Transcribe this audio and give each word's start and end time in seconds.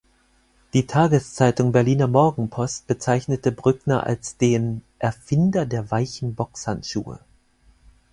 Die 0.73 0.87
Tageszeitung 0.87 1.71
Berliner 1.71 2.07
Morgenpost 2.07 2.87
bezeichnete 2.87 3.51
Brückner 3.51 4.03
als 4.03 4.35
den 4.35 4.81
„Erfinder 4.97 5.67
der 5.67 5.91
weichen 5.91 6.33
Boxhandschuhe“. 6.33 7.19